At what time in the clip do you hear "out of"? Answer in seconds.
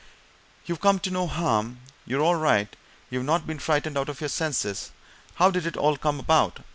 3.99-4.19